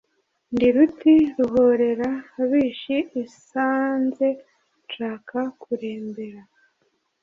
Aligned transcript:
ndi 0.53 0.67
ruti 0.75 1.13
ruhorera 1.37 2.09
abish 2.41 2.87
isanze 3.23 4.27
nshaka 4.85 5.39
kurembera, 5.61 6.41